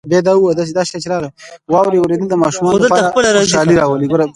•د 0.27 0.29
واورې 1.73 1.97
اورېدل 2.01 2.27
د 2.31 2.35
ماشومانو 2.43 2.77
لپاره 2.85 3.29
خوشحالي 3.41 3.75
راولي. 3.81 4.05